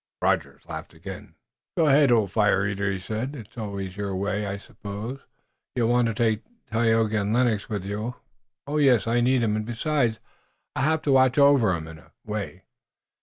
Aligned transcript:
Rogers 0.19 0.63
laughed 0.65 0.95
again. 0.95 1.35
"Go 1.77 1.85
ahead, 1.85 2.11
old 2.11 2.31
fire 2.31 2.65
eater," 2.65 2.91
he 2.91 2.99
said. 2.99 3.35
"It 3.35 3.49
was 3.49 3.57
always 3.57 3.95
your 3.95 4.15
way. 4.15 4.47
I 4.47 4.57
suppose 4.57 5.19
you'll 5.75 5.89
want 5.91 6.07
to 6.07 6.15
take 6.15 6.41
Tayoga 6.71 7.21
and 7.21 7.31
Lennox 7.33 7.69
with 7.69 7.85
you." 7.85 8.15
"Oh, 8.65 8.77
yes, 8.77 9.05
I 9.05 9.21
need 9.21 9.43
'em, 9.43 9.55
and 9.55 9.63
besides, 9.67 10.19
I 10.75 10.81
have 10.81 11.03
to 11.03 11.11
watch 11.11 11.37
over 11.37 11.71
'em, 11.75 11.87
in 11.87 11.99
a 11.99 12.13
way." 12.25 12.63